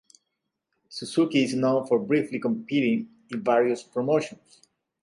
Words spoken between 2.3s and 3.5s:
competing in